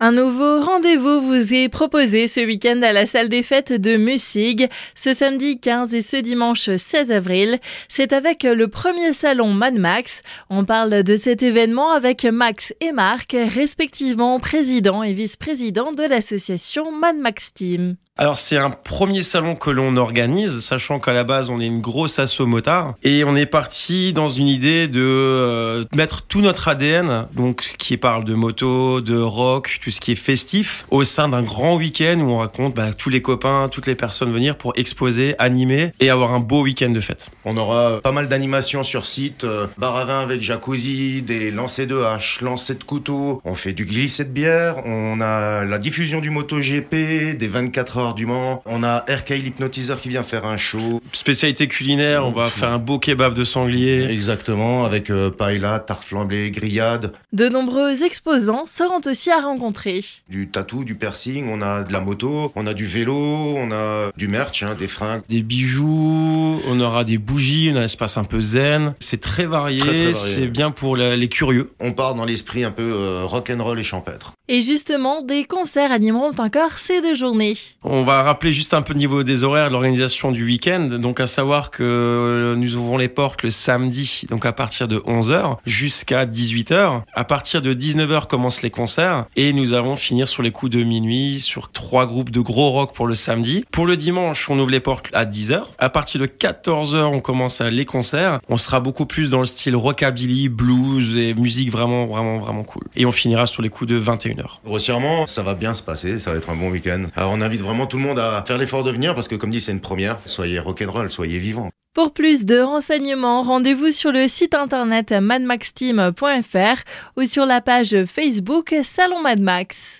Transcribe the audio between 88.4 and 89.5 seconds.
les concerts